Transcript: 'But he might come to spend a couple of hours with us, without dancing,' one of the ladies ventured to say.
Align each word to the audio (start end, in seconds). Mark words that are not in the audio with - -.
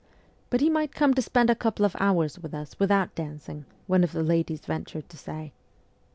'But 0.49 0.61
he 0.61 0.69
might 0.71 0.95
come 0.95 1.13
to 1.13 1.21
spend 1.21 1.51
a 1.51 1.55
couple 1.55 1.85
of 1.85 1.95
hours 1.99 2.39
with 2.39 2.55
us, 2.55 2.79
without 2.79 3.13
dancing,' 3.13 3.65
one 3.85 4.03
of 4.03 4.13
the 4.13 4.23
ladies 4.23 4.61
ventured 4.65 5.07
to 5.09 5.15
say. 5.17 5.53